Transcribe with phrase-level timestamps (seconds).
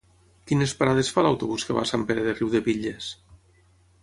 [0.51, 3.13] Quines parades fa l'autobús que va a Sant Pere de Riudebitlles?